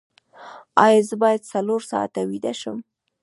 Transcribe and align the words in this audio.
ایا 0.85 0.99
زه 1.09 1.15
باید 1.21 1.47
څلور 1.51 1.81
ساعته 1.91 2.19
ویده 2.29 2.53
شم؟ 2.59 2.77